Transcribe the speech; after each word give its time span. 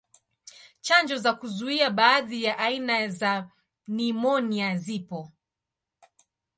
Chanjo 0.81 1.17
za 1.17 1.33
kuzuia 1.33 1.89
baadhi 1.89 2.43
ya 2.43 2.57
aina 2.57 3.07
za 3.07 3.49
nimonia 3.87 4.77
zipo. 4.77 5.31